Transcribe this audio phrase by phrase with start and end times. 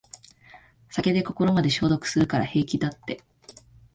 [0.91, 3.21] 酒で心まで消毒するから平気だって